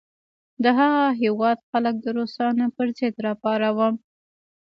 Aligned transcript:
د 0.63 0.65
هغه 0.79 1.03
هیواد 1.21 1.57
خلک 1.69 1.95
د 2.01 2.05
روسانو 2.17 2.65
پر 2.75 2.87
ضد 2.97 3.15
را 3.25 3.33
پاروم. 3.43 3.95